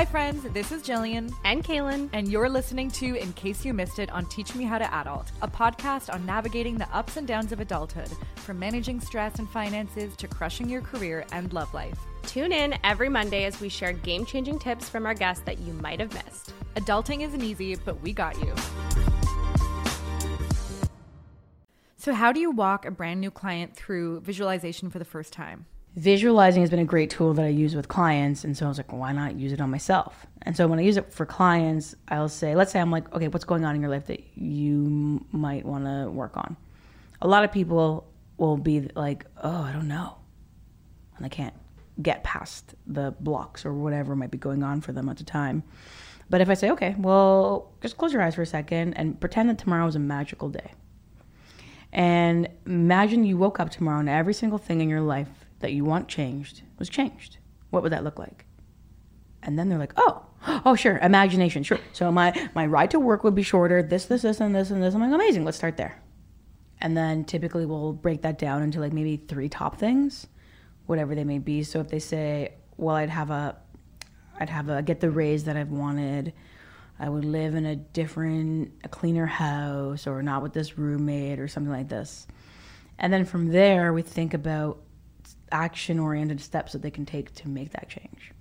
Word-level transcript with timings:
Hi, 0.00 0.06
friends. 0.06 0.44
This 0.54 0.72
is 0.72 0.82
Jillian. 0.82 1.30
And 1.44 1.62
Kaylin. 1.62 2.08
And 2.14 2.26
you're 2.26 2.48
listening 2.48 2.90
to 2.92 3.16
In 3.16 3.34
Case 3.34 3.66
You 3.66 3.74
Missed 3.74 3.98
It 3.98 4.10
on 4.10 4.24
Teach 4.24 4.54
Me 4.54 4.64
How 4.64 4.78
to 4.78 4.94
Adult, 4.94 5.30
a 5.42 5.46
podcast 5.46 6.10
on 6.10 6.24
navigating 6.24 6.78
the 6.78 6.88
ups 6.88 7.18
and 7.18 7.26
downs 7.26 7.52
of 7.52 7.60
adulthood, 7.60 8.08
from 8.36 8.58
managing 8.58 8.98
stress 8.98 9.38
and 9.38 9.46
finances 9.50 10.16
to 10.16 10.26
crushing 10.26 10.70
your 10.70 10.80
career 10.80 11.26
and 11.32 11.52
love 11.52 11.74
life. 11.74 11.98
Tune 12.22 12.50
in 12.50 12.78
every 12.82 13.10
Monday 13.10 13.44
as 13.44 13.60
we 13.60 13.68
share 13.68 13.92
game 13.92 14.24
changing 14.24 14.58
tips 14.58 14.88
from 14.88 15.04
our 15.04 15.12
guests 15.12 15.44
that 15.44 15.58
you 15.58 15.74
might 15.74 16.00
have 16.00 16.14
missed. 16.14 16.54
Adulting 16.76 17.20
isn't 17.20 17.42
easy, 17.42 17.76
but 17.76 18.00
we 18.00 18.14
got 18.14 18.40
you. 18.40 18.54
So, 21.98 22.14
how 22.14 22.32
do 22.32 22.40
you 22.40 22.50
walk 22.50 22.86
a 22.86 22.90
brand 22.90 23.20
new 23.20 23.30
client 23.30 23.76
through 23.76 24.20
visualization 24.20 24.88
for 24.88 24.98
the 24.98 25.04
first 25.04 25.34
time? 25.34 25.66
Visualizing 25.96 26.62
has 26.62 26.70
been 26.70 26.78
a 26.78 26.84
great 26.84 27.10
tool 27.10 27.34
that 27.34 27.44
I 27.44 27.48
use 27.48 27.74
with 27.74 27.88
clients. 27.88 28.44
And 28.44 28.56
so 28.56 28.66
I 28.66 28.68
was 28.68 28.78
like, 28.78 28.92
why 28.92 29.12
not 29.12 29.34
use 29.34 29.52
it 29.52 29.60
on 29.60 29.70
myself? 29.70 30.26
And 30.42 30.56
so 30.56 30.66
when 30.68 30.78
I 30.78 30.82
use 30.82 30.96
it 30.96 31.12
for 31.12 31.26
clients, 31.26 31.94
I'll 32.08 32.28
say, 32.28 32.54
let's 32.54 32.70
say 32.70 32.80
I'm 32.80 32.90
like, 32.90 33.12
okay, 33.12 33.28
what's 33.28 33.44
going 33.44 33.64
on 33.64 33.74
in 33.74 33.80
your 33.80 33.90
life 33.90 34.06
that 34.06 34.22
you 34.36 35.24
might 35.32 35.64
want 35.64 35.84
to 35.84 36.08
work 36.10 36.36
on? 36.36 36.56
A 37.22 37.28
lot 37.28 37.44
of 37.44 37.52
people 37.52 38.06
will 38.36 38.56
be 38.56 38.88
like, 38.94 39.26
oh, 39.42 39.62
I 39.62 39.72
don't 39.72 39.88
know. 39.88 40.16
And 41.16 41.26
I 41.26 41.28
can't 41.28 41.54
get 42.00 42.24
past 42.24 42.74
the 42.86 43.14
blocks 43.20 43.66
or 43.66 43.74
whatever 43.74 44.16
might 44.16 44.30
be 44.30 44.38
going 44.38 44.62
on 44.62 44.80
for 44.80 44.92
them 44.92 45.08
at 45.08 45.18
the 45.18 45.24
time. 45.24 45.62
But 46.30 46.40
if 46.40 46.48
I 46.48 46.54
say, 46.54 46.70
okay, 46.70 46.94
well, 46.98 47.72
just 47.82 47.98
close 47.98 48.12
your 48.12 48.22
eyes 48.22 48.36
for 48.36 48.42
a 48.42 48.46
second 48.46 48.94
and 48.94 49.20
pretend 49.20 49.50
that 49.50 49.58
tomorrow 49.58 49.86
is 49.86 49.96
a 49.96 49.98
magical 49.98 50.48
day. 50.48 50.72
And 51.92 52.48
imagine 52.64 53.24
you 53.24 53.36
woke 53.36 53.58
up 53.58 53.70
tomorrow 53.70 53.98
and 53.98 54.08
every 54.08 54.32
single 54.32 54.58
thing 54.58 54.80
in 54.80 54.88
your 54.88 55.00
life 55.00 55.28
that 55.60 55.72
you 55.72 55.84
want 55.84 56.08
changed 56.08 56.62
was 56.78 56.88
changed. 56.88 57.38
What 57.70 57.82
would 57.82 57.92
that 57.92 58.04
look 58.04 58.18
like? 58.18 58.44
And 59.42 59.58
then 59.58 59.68
they're 59.68 59.78
like, 59.78 59.94
oh, 59.96 60.26
oh, 60.64 60.74
sure, 60.74 60.98
imagination, 60.98 61.62
sure. 61.62 61.78
So 61.92 62.10
my, 62.12 62.48
my 62.54 62.66
ride 62.66 62.90
to 62.90 63.00
work 63.00 63.24
would 63.24 63.34
be 63.34 63.42
shorter, 63.42 63.82
this, 63.82 64.06
this, 64.06 64.22
this, 64.22 64.40
and 64.40 64.54
this, 64.54 64.70
and 64.70 64.82
this. 64.82 64.94
I'm 64.94 65.00
like, 65.00 65.12
amazing, 65.12 65.44
let's 65.44 65.56
start 65.56 65.76
there. 65.76 66.02
And 66.80 66.96
then 66.96 67.24
typically 67.24 67.66
we'll 67.66 67.92
break 67.92 68.22
that 68.22 68.38
down 68.38 68.62
into 68.62 68.80
like 68.80 68.92
maybe 68.92 69.16
three 69.16 69.48
top 69.48 69.78
things, 69.78 70.26
whatever 70.86 71.14
they 71.14 71.24
may 71.24 71.38
be. 71.38 71.62
So 71.62 71.80
if 71.80 71.88
they 71.88 71.98
say, 71.98 72.54
well, 72.76 72.96
I'd 72.96 73.10
have 73.10 73.30
a, 73.30 73.56
I'd 74.38 74.48
have 74.48 74.68
a, 74.68 74.82
get 74.82 75.00
the 75.00 75.10
raise 75.10 75.44
that 75.44 75.56
I've 75.56 75.70
wanted, 75.70 76.32
I 76.98 77.08
would 77.08 77.24
live 77.24 77.54
in 77.54 77.64
a 77.64 77.76
different, 77.76 78.72
a 78.84 78.88
cleaner 78.88 79.26
house 79.26 80.06
or 80.06 80.22
not 80.22 80.42
with 80.42 80.52
this 80.52 80.76
roommate 80.76 81.38
or 81.38 81.48
something 81.48 81.72
like 81.72 81.88
this. 81.88 82.26
And 82.98 83.10
then 83.10 83.24
from 83.24 83.48
there, 83.48 83.92
we 83.94 84.02
think 84.02 84.34
about 84.34 84.82
action 85.52 85.98
oriented 85.98 86.40
steps 86.40 86.72
that 86.72 86.82
they 86.82 86.90
can 86.90 87.06
take 87.06 87.34
to 87.34 87.48
make 87.48 87.70
that 87.70 87.88
change. 87.88 88.32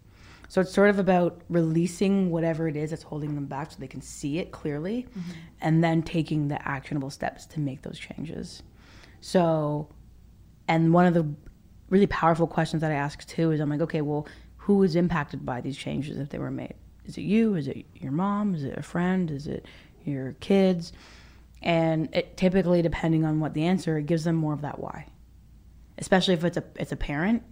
So 0.50 0.62
it's 0.62 0.74
sort 0.74 0.90
of 0.90 0.98
about 0.98 1.42
releasing 1.48 2.32
whatever 2.32 2.68
it 2.68 2.76
is 2.76 2.90
that's 2.90 3.04
holding 3.04 3.36
them 3.36 3.46
back 3.46 3.72
so 3.72 3.78
they 3.80 3.88
can 3.88 4.02
see 4.02 4.40
it 4.40 4.52
clearly 4.52 5.06
mm-hmm. 5.10 5.32
and 5.62 5.84
then 5.84 6.02
taking 6.02 6.48
the 6.48 6.68
actionable 6.68 7.12
steps 7.12 7.46
to 7.48 7.60
make 7.60 7.84
those 7.84 8.00
changes. 8.00 8.64
So, 9.22 9.90
and 10.68 10.92
one 10.92 11.06
of 11.06 11.14
the 11.14 11.28
really 11.90 12.08
powerful 12.08 12.48
questions 12.48 12.82
that 12.82 12.92
I 12.92 12.96
ask 12.96 13.28
too 13.28 13.52
is 13.52 13.60
I'm 13.60 13.70
like, 13.70 13.82
okay, 13.82 14.02
well, 14.02 14.28
who 14.58 14.82
is 14.82 14.96
impacted 14.96 15.46
by 15.46 15.62
these 15.62 15.78
changes 15.78 16.18
if 16.18 16.30
they 16.30 16.40
were 16.40 16.52
made? 16.52 16.74
Is 17.06 17.18
it 17.18 17.22
you? 17.22 17.56
Is 17.56 17.68
it 17.68 17.86
your 17.94 18.12
mom? 18.12 18.56
Is 18.56 18.64
it 18.64 18.78
a 18.78 18.84
friend? 18.84 19.30
Is 19.30 19.46
it 19.46 19.66
your 20.04 20.34
kids? 20.40 20.94
And 21.62 22.10
it 22.14 22.38
typically, 22.38 22.82
depending 22.82 23.24
on 23.24 23.40
what 23.40 23.54
the 23.54 23.66
answer, 23.66 23.98
it 23.98 24.06
gives 24.08 24.24
them 24.24 24.36
more 24.36 24.54
of 24.54 24.62
that 24.62 24.80
why. 24.80 25.06
Especially 26.00 26.34
if 26.34 26.44
it's 26.44 26.58
a 26.58 26.64
it's 26.76 26.92
a 26.92 26.96
parent, 26.96 27.44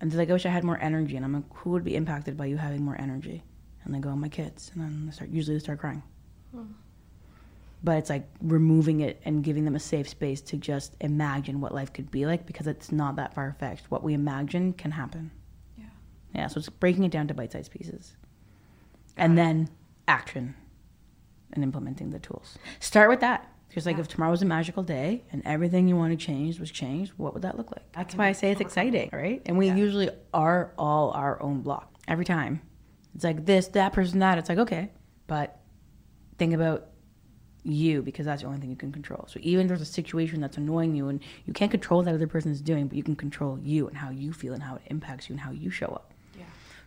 and 0.00 0.10
they're 0.10 0.18
like, 0.18 0.30
"I 0.30 0.32
wish 0.32 0.46
I 0.46 0.50
had 0.50 0.64
more 0.64 0.80
energy," 0.80 1.16
and 1.16 1.24
I'm 1.24 1.34
like, 1.34 1.52
"Who 1.56 1.70
would 1.70 1.84
be 1.84 1.94
impacted 1.96 2.36
by 2.36 2.46
you 2.46 2.56
having 2.56 2.82
more 2.82 2.98
energy?" 2.98 3.42
And 3.84 3.94
they 3.94 3.98
go, 3.98 4.16
"My 4.16 4.28
kids," 4.28 4.70
and 4.72 4.82
then 4.82 5.06
they 5.06 5.12
start 5.12 5.30
usually 5.30 5.56
they 5.56 5.60
start 5.60 5.80
crying. 5.80 6.02
Hmm. 6.52 6.72
But 7.84 7.98
it's 7.98 8.10
like 8.10 8.28
removing 8.40 9.00
it 9.00 9.20
and 9.24 9.42
giving 9.42 9.64
them 9.64 9.74
a 9.74 9.80
safe 9.80 10.08
space 10.08 10.40
to 10.42 10.56
just 10.56 10.96
imagine 11.00 11.60
what 11.60 11.74
life 11.74 11.92
could 11.92 12.10
be 12.10 12.26
like 12.26 12.46
because 12.46 12.68
it's 12.68 12.92
not 12.92 13.16
that 13.16 13.34
far 13.34 13.56
fetched. 13.58 13.90
What 13.90 14.04
we 14.04 14.14
imagine 14.14 14.72
can 14.72 14.92
happen. 14.92 15.32
Yeah. 15.76 15.84
Yeah. 16.32 16.46
So 16.46 16.58
it's 16.58 16.68
breaking 16.68 17.02
it 17.04 17.10
down 17.10 17.26
to 17.26 17.34
bite-sized 17.34 17.72
pieces 17.72 18.16
and 19.16 19.36
then 19.36 19.68
action 20.06 20.54
and 21.52 21.62
implementing 21.64 22.10
the 22.10 22.18
tools. 22.18 22.56
Start 22.80 23.08
with 23.08 23.20
that. 23.20 23.51
Because 23.72 23.86
like 23.86 23.96
yeah. 23.96 24.02
if 24.02 24.08
tomorrow 24.08 24.30
was 24.30 24.42
a 24.42 24.46
magical 24.46 24.82
day 24.82 25.24
and 25.32 25.40
everything 25.46 25.88
you 25.88 25.96
want 25.96 26.10
to 26.12 26.22
change 26.22 26.60
was 26.60 26.70
changed, 26.70 27.14
what 27.16 27.32
would 27.32 27.40
that 27.42 27.56
look 27.56 27.70
like? 27.70 27.90
That's 27.92 28.14
why 28.14 28.28
I 28.28 28.32
say 28.32 28.50
it's 28.50 28.60
exciting, 28.60 29.08
right? 29.14 29.40
And 29.46 29.56
we 29.56 29.68
yeah. 29.68 29.76
usually 29.76 30.10
are 30.34 30.74
all 30.76 31.10
our 31.12 31.42
own 31.42 31.62
block 31.62 31.90
every 32.06 32.26
time. 32.26 32.60
It's 33.14 33.24
like 33.24 33.46
this, 33.46 33.68
that 33.68 33.94
person, 33.94 34.18
that. 34.18 34.36
It's 34.36 34.50
like 34.50 34.58
okay, 34.58 34.90
but 35.26 35.58
think 36.36 36.52
about 36.52 36.88
you 37.62 38.02
because 38.02 38.26
that's 38.26 38.42
the 38.42 38.48
only 38.48 38.60
thing 38.60 38.68
you 38.68 38.76
can 38.76 38.92
control. 38.92 39.24
So 39.26 39.40
even 39.42 39.62
if 39.62 39.68
there's 39.68 39.80
a 39.80 39.86
situation 39.86 40.42
that's 40.42 40.58
annoying 40.58 40.94
you 40.94 41.08
and 41.08 41.20
you 41.46 41.54
can't 41.54 41.70
control 41.70 42.00
what 42.00 42.04
that 42.04 42.14
other 42.14 42.26
person 42.26 42.52
is 42.52 42.60
doing, 42.60 42.88
but 42.88 42.96
you 42.98 43.02
can 43.02 43.16
control 43.16 43.58
you 43.58 43.88
and 43.88 43.96
how 43.96 44.10
you 44.10 44.34
feel 44.34 44.52
and 44.52 44.62
how 44.62 44.74
it 44.74 44.82
impacts 44.88 45.30
you 45.30 45.32
and 45.32 45.40
how 45.40 45.50
you 45.50 45.70
show 45.70 45.86
up. 45.86 46.11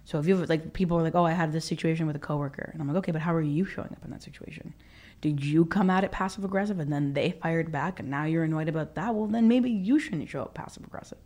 So 0.06 0.20
if 0.20 0.28
you 0.28 0.38
have 0.38 0.50
like 0.50 0.74
people 0.74 0.98
are 0.98 1.04
like, 1.04 1.16
oh, 1.16 1.26
I 1.26 1.32
had 1.32 1.52
this 1.52 1.66
situation 1.66 2.08
with 2.08 2.16
a 2.16 2.20
coworker, 2.20 2.70
and 2.72 2.82
I'm 2.82 2.88
like, 2.88 2.98
okay, 2.98 3.12
but 3.12 3.22
how 3.22 3.34
are 3.34 3.42
you 3.42 3.66
showing 3.66 3.90
up 3.92 4.06
in 4.06 4.12
that 4.12 4.24
situation? 4.24 4.74
Did 5.22 5.44
you 5.44 5.66
come 5.66 5.90
at 5.90 6.04
it 6.04 6.12
passive 6.12 6.44
aggressive 6.44 6.80
and 6.80 6.92
then 6.94 7.14
they 7.14 7.32
fired 7.32 7.72
back 7.72 8.00
and 8.00 8.10
now 8.10 8.26
you're 8.26 8.44
annoyed 8.44 8.70
about 8.70 8.96
that? 8.96 9.16
Well, 9.16 9.28
then 9.28 9.48
maybe 9.48 9.72
you 9.72 9.98
shouldn't 9.98 10.30
show 10.30 10.42
up 10.42 10.54
passive 10.54 10.84
aggressive. 10.84 11.18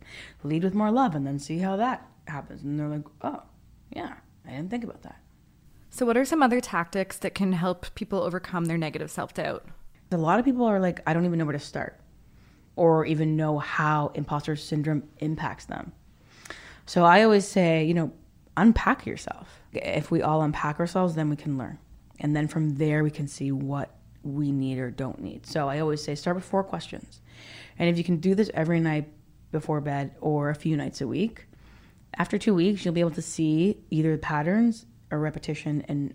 Lead 0.42 0.64
with 0.64 0.74
more 0.74 0.90
love 0.90 1.14
and 1.14 1.26
then 1.26 1.38
see 1.38 1.58
how 1.58 1.76
that 1.76 2.08
happens. 2.26 2.62
And 2.62 2.80
they're 2.80 2.88
like, 2.88 3.04
oh, 3.22 3.42
yeah, 3.90 4.14
I 4.46 4.50
didn't 4.52 4.70
think 4.70 4.84
about 4.84 5.02
that. 5.02 5.20
So, 5.90 6.06
what 6.06 6.16
are 6.16 6.24
some 6.24 6.42
other 6.42 6.60
tactics 6.60 7.18
that 7.18 7.34
can 7.34 7.52
help 7.52 7.94
people 7.94 8.22
overcome 8.22 8.66
their 8.66 8.78
negative 8.78 9.10
self 9.10 9.34
doubt? 9.34 9.66
A 10.12 10.16
lot 10.16 10.38
of 10.38 10.44
people 10.44 10.64
are 10.64 10.80
like, 10.80 11.00
I 11.06 11.12
don't 11.12 11.26
even 11.26 11.38
know 11.38 11.44
where 11.44 11.52
to 11.52 11.58
start 11.58 12.00
or 12.76 13.04
even 13.04 13.36
know 13.36 13.58
how 13.58 14.12
imposter 14.14 14.56
syndrome 14.56 15.02
impacts 15.18 15.64
them. 15.66 15.92
So, 16.86 17.04
I 17.04 17.24
always 17.24 17.46
say, 17.46 17.84
you 17.84 17.94
know, 17.94 18.12
unpack 18.60 19.06
yourself. 19.06 19.60
If 19.72 20.10
we 20.10 20.22
all 20.22 20.42
unpack 20.42 20.78
ourselves, 20.78 21.14
then 21.14 21.30
we 21.30 21.36
can 21.36 21.56
learn. 21.56 21.78
And 22.20 22.36
then 22.36 22.46
from 22.46 22.76
there, 22.76 23.02
we 23.02 23.10
can 23.10 23.26
see 23.26 23.50
what 23.50 23.96
we 24.22 24.52
need 24.52 24.78
or 24.78 24.90
don't 24.90 25.20
need. 25.20 25.46
So 25.46 25.68
I 25.68 25.80
always 25.80 26.02
say 26.02 26.14
start 26.14 26.36
with 26.36 26.44
four 26.44 26.62
questions. 26.62 27.22
And 27.78 27.88
if 27.88 27.96
you 27.96 28.04
can 28.04 28.18
do 28.18 28.34
this 28.34 28.50
every 28.52 28.78
night 28.78 29.08
before 29.50 29.80
bed 29.80 30.14
or 30.20 30.50
a 30.50 30.54
few 30.54 30.76
nights 30.76 31.00
a 31.00 31.08
week, 31.08 31.46
after 32.18 32.36
two 32.36 32.54
weeks, 32.54 32.84
you'll 32.84 32.92
be 32.94 33.00
able 33.00 33.10
to 33.12 33.22
see 33.22 33.78
either 33.90 34.18
patterns 34.18 34.84
or 35.10 35.18
repetition 35.18 35.80
in 35.88 36.12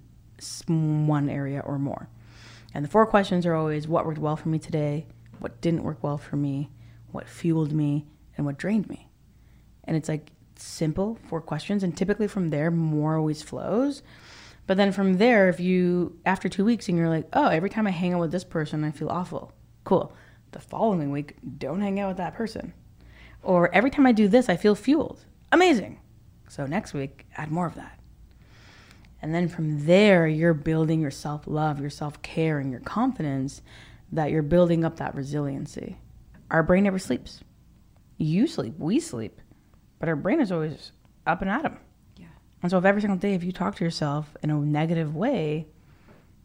one 1.08 1.30
area 1.30 1.62
or 1.66 1.80
more. 1.80 2.10
And 2.74 2.86
the 2.86 2.90
four 2.90 3.08
questions 3.08 3.46
are 3.46 3.56
always 3.56 3.88
what 3.88 4.06
worked 4.06 4.20
well 4.20 4.36
for 4.36 4.50
me 4.50 4.60
today, 4.60 5.08
what 5.40 5.62
didn't 5.62 5.84
work 5.84 6.04
well 6.04 6.18
for 6.18 6.36
me, 6.36 6.70
what 7.12 7.28
fueled 7.28 7.72
me, 7.72 8.06
and 8.38 8.46
what 8.46 8.58
drained 8.58 8.88
me. 8.90 9.10
And 9.86 9.98
it's 9.98 10.10
like 10.10 10.32
simple 10.60 11.18
four 11.28 11.42
questions 11.42 11.84
and 11.84 11.96
typically 11.96 12.28
from 12.28 12.50
there 12.50 12.72
more 12.72 13.18
always 13.18 13.42
flows. 13.42 14.02
But 14.68 14.78
then 14.78 14.92
from 14.92 15.18
there 15.18 15.50
if 15.50 15.60
you 15.60 16.18
after 16.26 16.50
two 16.50 16.66
weeks 16.66 16.88
and 16.90 16.98
you're 16.98 17.10
like 17.10 17.28
oh 17.34 17.48
every 17.48 17.70
time 17.70 17.88
i 17.88 17.92
hang 17.92 18.14
out 18.14 18.20
with 18.20 18.32
this 18.32 18.44
person 18.44 18.84
i 18.84 18.92
feel 18.92 19.10
awful. 19.10 19.52
Cool. 19.84 20.14
The 20.52 20.60
following 20.60 21.12
week 21.12 21.36
don't 21.58 21.82
hang 21.82 22.00
out 22.00 22.10
with 22.10 22.18
that 22.18 22.36
person. 22.36 22.74
Or 23.44 23.74
every 23.74 23.90
time 23.90 24.06
i 24.06 24.12
do 24.12 24.28
this 24.28 24.50
i 24.50 24.56
feel 24.56 24.76
fueled. 24.76 25.26
Amazing. 25.52 26.00
So 26.48 26.66
next 26.66 26.94
week 26.94 27.26
add 27.38 27.52
more 27.52 27.66
of 27.68 27.76
that. 27.76 28.00
And 29.22 29.34
then 29.34 29.48
from 29.48 29.86
there 29.86 30.28
you're 30.28 30.54
building 30.54 31.02
your 31.02 31.12
self-love 31.12 31.80
your 31.80 31.90
self-care 31.90 32.60
and 32.60 32.72
your 32.72 32.82
confidence 32.82 33.62
that 34.12 34.32
you're 34.32 34.44
building 34.44 34.86
up 34.86 34.98
that 34.98 35.16
resiliency. 35.16 35.98
Our 36.52 36.64
brain 36.64 36.84
never 36.84 37.00
sleeps. 37.00 37.42
You 38.18 38.48
sleep 38.48 38.76
we 38.78 39.00
sleep 39.00 39.42
but 40.00 40.10
our 40.10 40.16
brain 40.16 40.42
is 40.42 40.52
always 40.52 40.92
up 41.26 41.42
and 41.42 41.50
at 41.50 41.64
them. 41.64 41.78
Yeah. 42.18 42.28
And 42.62 42.72
so 42.72 42.78
if 42.78 42.86
every 42.86 43.02
single 43.02 43.18
day, 43.18 43.34
if 43.34 43.44
you 43.44 43.52
talk 43.52 43.76
to 43.76 43.84
yourself 43.84 44.36
in 44.44 44.50
a 44.50 44.56
negative 44.56 45.16
way, 45.16 45.68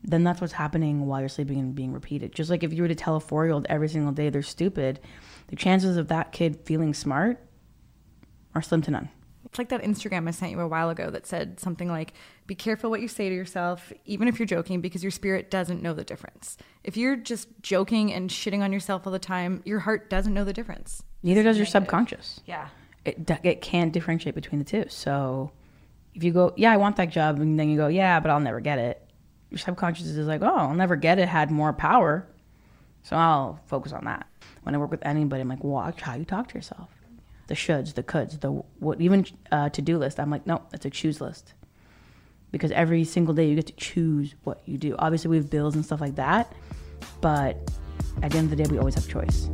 then 0.03 0.25
that's 0.25 0.41
what's 0.41 0.55
happening 0.55 1.07
while 1.07 1.21
you're 1.21 1.29
sleeping 1.29 1.59
and 1.59 1.75
being 1.75 1.93
repeated. 1.93 2.35
Just 2.35 2.51
like 2.51 2.63
if 2.63 2.73
you 2.73 2.83
were 2.83 2.89
to 2.89 2.95
tell 2.95 3.17
a 3.17 3.21
four 3.21 3.45
year 3.45 3.53
old 3.53 3.67
every 3.69 3.89
single 3.89 4.13
day 4.13 4.31
they're 4.31 4.43
stupid, 4.43 5.01
the 5.49 5.57
chances 5.57 5.97
of 5.97 6.09
that 6.09 6.33
kid 6.33 6.61
feeling 6.65 6.95
smart 6.95 7.39
are 8.55 8.63
slim 8.63 8.83
to 8.83 8.91
none. 8.91 9.09
It's 9.45 9.59
like 9.59 9.71
that 9.71 9.83
Instagram 9.83 10.29
I 10.29 10.31
sent 10.31 10.53
you 10.53 10.61
a 10.61 10.69
while 10.69 10.91
ago 10.91 11.11
that 11.11 11.27
said 11.27 11.59
something 11.59 11.89
like, 11.89 12.13
be 12.47 12.55
careful 12.55 12.89
what 12.89 13.01
you 13.01 13.09
say 13.09 13.29
to 13.29 13.35
yourself, 13.35 13.93
even 14.05 14.29
if 14.29 14.39
you're 14.39 14.47
joking, 14.47 14.81
because 14.81 15.03
your 15.03 15.11
spirit 15.11 15.51
doesn't 15.51 15.83
know 15.83 15.93
the 15.93 16.05
difference. 16.05 16.57
If 16.85 16.97
you're 16.97 17.17
just 17.17 17.49
joking 17.61 18.13
and 18.13 18.31
shitting 18.31 18.63
on 18.63 18.73
yourself 18.73 19.07
all 19.09 19.13
the 19.13 19.19
time, 19.19 19.63
your 19.65 19.81
heart 19.81 20.09
doesn't 20.09 20.33
know 20.33 20.45
the 20.45 20.53
difference. 20.53 21.03
Neither 21.25 21.43
does 21.43 21.57
your 21.57 21.67
subconscious. 21.67 22.41
Yeah 22.47 22.69
it, 23.05 23.31
it 23.43 23.61
can't 23.63 23.93
differentiate 23.93 24.35
between 24.35 24.59
the 24.59 24.65
two. 24.65 24.85
So 24.89 25.53
if 26.15 26.25
you 26.25 26.33
go, 26.33 26.53
yeah, 26.57 26.73
I 26.73 26.77
want 26.77 26.97
that 26.97 27.11
job, 27.11 27.39
and 27.41 27.59
then 27.59 27.69
you 27.69 27.77
go, 27.77 27.87
yeah, 27.89 28.21
but 28.21 28.31
I'll 28.31 28.41
never 28.41 28.61
get 28.61 28.79
it. 28.79 29.03
Your 29.51 29.59
subconscious 29.59 30.07
is 30.07 30.27
like, 30.27 30.43
oh, 30.43 30.55
I'll 30.55 30.75
never 30.75 30.97
get 30.97 31.19
it. 31.19 31.29
Had 31.29 31.51
more 31.51 31.73
power, 31.73 32.27
so 33.03 33.17
I'll 33.17 33.61
focus 33.67 33.93
on 33.93 34.05
that. 34.05 34.27
When 34.63 34.75
I 34.75 34.79
work 34.79 34.91
with 34.91 35.05
anybody, 35.07 35.41
I'm 35.41 35.49
like, 35.49 35.65
watch 35.65 36.03
how 36.03 36.15
you 36.15 36.25
talk 36.25 36.49
to 36.49 36.55
yourself. 36.55 36.89
The 37.47 37.55
shoulds, 37.55 37.95
the 37.95 38.03
coulds, 38.03 38.39
the 38.39 38.51
what, 38.51 39.01
even 39.01 39.27
uh, 39.51 39.71
to 39.71 39.83
do 39.83 39.99
list. 39.99 40.21
I'm 40.21 40.31
like, 40.31 40.47
no, 40.47 40.63
it's 40.73 40.85
a 40.85 40.91
choose 40.91 41.21
list. 41.21 41.55
because 42.53 42.71
every 42.73 43.05
single 43.05 43.35
day 43.35 43.49
you 43.49 43.55
get 43.55 43.67
to 43.67 43.73
choose 43.75 44.35
what 44.45 44.61
you 44.67 44.79
do. 44.79 44.97
Obviously, 44.99 45.31
we 45.31 45.37
have 45.37 45.51
bills 45.51 45.75
and 45.75 45.85
stuff 45.85 46.01
like 46.01 46.17
that, 46.17 46.53
but 47.21 47.57
at 48.23 48.33
the 48.33 48.39
end 48.39 48.51
of 48.53 48.57
the 48.57 48.63
day, 48.63 48.71
we 48.71 48.79
always 48.79 48.95
have 48.95 49.09
choice. 49.09 49.49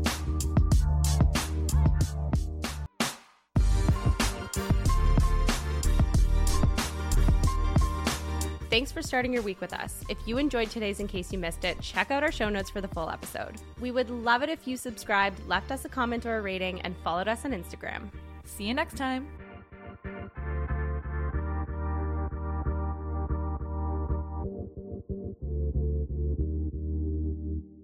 Thanks 8.77 8.93
for 8.93 9.01
starting 9.01 9.33
your 9.33 9.41
week 9.41 9.63
with 9.63 9.73
us. 9.73 10.05
If 10.11 10.19
you 10.27 10.37
enjoyed 10.37 10.69
today's 10.69 11.01
in 11.01 11.09
case 11.09 11.33
you 11.33 11.39
missed 11.39 11.65
it, 11.65 11.81
check 11.81 12.11
out 12.11 12.23
our 12.23 12.31
show 12.31 12.51
notes 12.51 12.69
for 12.69 12.83
the 12.83 12.89
full 12.89 13.09
episode. 13.09 13.55
We 13.81 13.91
would 13.91 14.11
love 14.11 14.43
it 14.43 14.51
if 14.51 14.69
you 14.69 14.77
subscribed, 14.77 15.41
left 15.49 15.73
us 15.73 15.87
a 15.87 15.89
comment 15.89 16.27
or 16.27 16.37
a 16.37 16.43
rating, 16.43 16.83
and 16.83 16.95
followed 16.99 17.27
us 17.27 17.47
on 17.47 17.53
Instagram. 17.53 18.11
See 18.45 18.65
you 18.65 18.75
next 18.75 18.99
time. 18.99 19.29